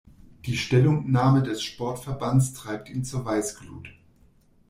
Die 0.47 0.57
Stellungnahme 0.57 1.43
des 1.43 1.61
Sportverbands 1.61 2.53
treibt 2.55 2.89
ihn 2.89 3.03
zur 3.03 3.23
Weißglut. 3.23 3.89